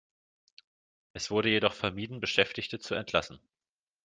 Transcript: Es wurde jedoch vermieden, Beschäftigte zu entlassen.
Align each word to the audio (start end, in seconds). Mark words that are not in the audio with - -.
Es 1.13 1.29
wurde 1.29 1.49
jedoch 1.49 1.73
vermieden, 1.75 2.21
Beschäftigte 2.21 2.79
zu 2.79 2.95
entlassen. 2.95 3.39